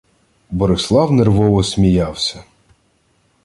[0.51, 2.43] Борислав нервово сміявся: